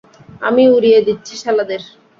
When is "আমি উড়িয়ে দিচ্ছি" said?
0.41-1.33